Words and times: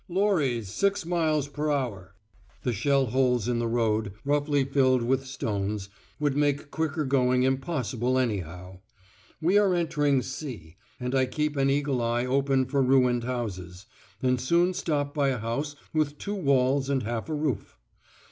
"Lorries 0.09 0.67
6 0.69 1.05
miles 1.05 1.47
per 1.47 1.69
hour." 1.69 2.15
The 2.63 2.73
shell 2.73 3.05
holes 3.11 3.47
in 3.47 3.59
the 3.59 3.67
road, 3.67 4.13
roughly 4.25 4.63
filled 4.63 5.03
with 5.03 5.27
stones, 5.27 5.89
would 6.19 6.35
make 6.35 6.71
quicker 6.71 7.05
going 7.05 7.43
impossible 7.43 8.17
anyhow. 8.17 8.79
We 9.43 9.59
are 9.59 9.75
entering 9.75 10.23
C, 10.23 10.75
and 10.99 11.13
I 11.13 11.27
keep 11.27 11.55
an 11.55 11.69
eagle 11.69 12.01
eye 12.01 12.25
open 12.25 12.65
for 12.65 12.81
ruined 12.81 13.25
houses, 13.25 13.85
and 14.23 14.41
soon 14.41 14.73
stop 14.73 15.13
by 15.13 15.29
a 15.29 15.37
house 15.37 15.75
with 15.93 16.17
two 16.17 16.33
walls 16.33 16.89
and 16.89 17.03
half 17.03 17.29
a 17.29 17.35
roof. 17.35 17.77